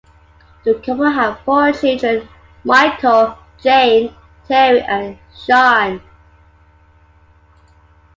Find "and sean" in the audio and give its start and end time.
4.81-6.01